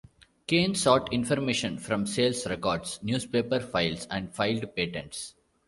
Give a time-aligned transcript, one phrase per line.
[0.47, 5.35] Kane sought information from sales records, newspaper files, and filed patents.